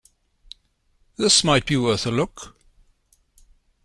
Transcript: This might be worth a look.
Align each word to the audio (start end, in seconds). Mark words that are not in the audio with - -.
This 1.17 1.43
might 1.43 1.67
be 1.67 1.77
worth 1.77 2.07
a 2.07 2.09
look. 2.11 2.55